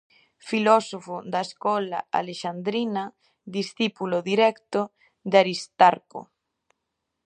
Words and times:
Filósofo 0.49 1.15
da 1.33 1.41
escola 1.47 1.99
alexandrina, 2.21 3.03
discípulo 3.57 4.17
directo 4.31 4.81
de 5.29 5.35
Aristarco. 5.43 6.19